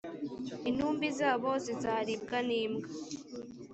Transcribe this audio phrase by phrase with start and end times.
[0.69, 2.87] intumbi zabo zizaribwa nimbwa.